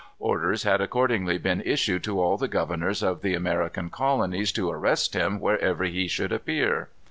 Orders 0.17 0.63
had 0.63 0.81
accordingly 0.81 1.37
been 1.37 1.61
issued 1.61 2.03
to 2.05 2.19
all 2.19 2.35
the 2.35 2.47
governors 2.47 3.03
of 3.03 3.21
the 3.21 3.35
American 3.35 3.91
colonies 3.91 4.51
to 4.53 4.71
arrest 4.71 5.13
him 5.13 5.39
wherever 5.39 5.83
he 5.83 6.07
should 6.07 6.31
appear. 6.31 6.89